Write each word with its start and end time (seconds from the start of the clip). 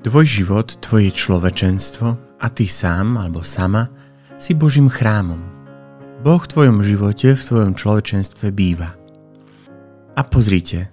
Tvoj 0.00 0.24
život, 0.24 0.80
tvoje 0.80 1.12
človečenstvo 1.12 2.08
a 2.40 2.46
ty 2.48 2.64
sám 2.64 3.20
alebo 3.20 3.44
sama 3.44 3.92
si 4.40 4.56
Božím 4.56 4.88
chrámom. 4.88 5.44
Boh 6.24 6.40
v 6.40 6.48
tvojom 6.48 6.80
živote, 6.80 7.36
v 7.36 7.42
tvojom 7.44 7.76
človečenstve 7.76 8.48
býva. 8.48 8.96
A 10.16 10.24
pozrite, 10.24 10.88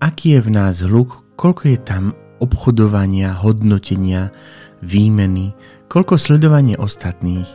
aký 0.00 0.40
je 0.40 0.40
v 0.40 0.50
nás 0.56 0.80
hluk, 0.80 1.36
koľko 1.36 1.68
je 1.68 1.78
tam 1.84 2.16
obchodovania, 2.40 3.36
hodnotenia, 3.36 4.32
výmeny, 4.80 5.52
koľko 5.92 6.16
sledovanie 6.16 6.80
ostatných, 6.80 7.48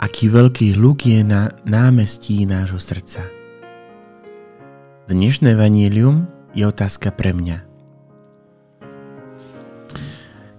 aký 0.00 0.32
veľký 0.32 0.80
hluk 0.80 1.04
je 1.04 1.20
na 1.20 1.52
námestí 1.68 2.48
nášho 2.48 2.80
srdca. 2.80 3.28
Dnešné 5.12 5.52
vanílium 5.60 6.24
je 6.56 6.64
otázka 6.64 7.12
pre 7.12 7.36
mňa. 7.36 7.69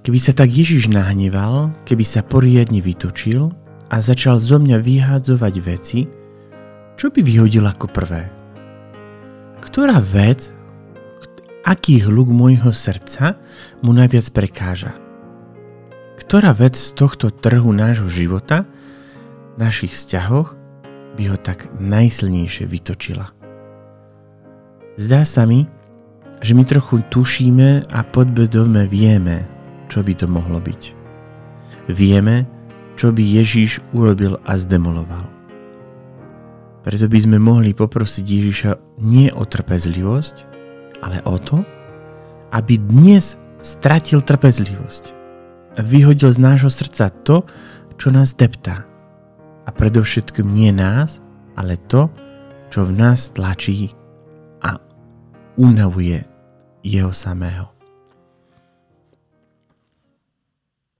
Keby 0.01 0.17
sa 0.17 0.33
tak 0.33 0.49
Ježiš 0.49 0.89
nahneval, 0.89 1.69
keby 1.85 2.01
sa 2.01 2.25
poriadne 2.25 2.81
vytočil 2.81 3.53
a 3.85 4.01
začal 4.01 4.41
zo 4.41 4.57
mňa 4.57 4.81
vyhádzovať 4.81 5.53
veci, 5.61 6.09
čo 6.97 7.13
by 7.13 7.21
vyhodil 7.21 7.61
ako 7.61 7.85
prvé? 7.85 8.25
Ktorá 9.61 10.01
vec, 10.01 10.49
aký 11.61 12.01
hluk 12.01 12.33
môjho 12.33 12.73
srdca 12.73 13.37
mu 13.85 13.93
najviac 13.93 14.25
prekáža. 14.33 14.97
Ktorá 16.17 16.57
vec 16.57 16.73
z 16.73 16.97
tohto 16.97 17.29
trhu 17.29 17.69
nášho 17.69 18.09
života, 18.09 18.65
našich 19.61 19.93
vzťahoch, 19.93 20.57
by 21.13 21.23
ho 21.29 21.37
tak 21.37 21.69
najsilnejšie 21.77 22.65
vytočila. 22.65 23.29
Zdá 24.97 25.21
sa 25.29 25.45
mi, 25.45 25.69
že 26.41 26.57
my 26.57 26.65
trochu 26.65 27.05
tušíme 27.13 27.85
a 27.93 27.99
podbedome 28.01 28.89
vieme, 28.89 29.60
čo 29.91 29.99
by 29.99 30.15
to 30.15 30.31
mohlo 30.31 30.63
byť. 30.63 30.95
Vieme, 31.91 32.47
čo 32.95 33.11
by 33.11 33.19
Ježíš 33.19 33.83
urobil 33.91 34.39
a 34.47 34.55
zdemoloval. 34.55 35.27
Preto 36.81 37.05
by 37.11 37.19
sme 37.19 37.37
mohli 37.37 37.75
poprosiť 37.75 38.25
Ježiša 38.25 38.71
nie 39.03 39.27
o 39.35 39.43
trpezlivosť, 39.43 40.35
ale 41.03 41.19
o 41.27 41.35
to, 41.37 41.61
aby 42.55 42.79
dnes 42.79 43.35
stratil 43.59 44.23
trpezlivosť. 44.23 45.13
Vyhodil 45.83 46.31
z 46.31 46.39
nášho 46.39 46.71
srdca 46.71 47.11
to, 47.27 47.45
čo 47.99 48.09
nás 48.09 48.33
deptá. 48.33 48.87
A 49.67 49.69
predovšetkým 49.69 50.49
nie 50.49 50.73
nás, 50.73 51.21
ale 51.53 51.77
to, 51.77 52.09
čo 52.73 52.87
v 52.87 52.97
nás 52.97 53.29
tlačí 53.35 53.93
a 54.63 54.79
unavuje 55.59 56.25
jeho 56.81 57.13
samého. 57.13 57.80